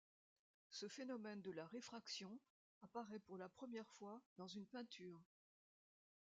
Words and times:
Ce 0.71 0.87
phénomène 0.87 1.41
de 1.43 1.51
la 1.51 1.67
réfraction 1.67 2.39
apparaît 2.81 3.19
pour 3.19 3.37
la 3.37 3.49
première 3.49 3.87
fois 3.91 4.19
dans 4.37 4.47
une 4.47 4.65
peinture. 4.65 5.21